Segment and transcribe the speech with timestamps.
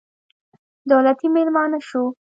[0.89, 2.07] دولتي مېلمانه شوو.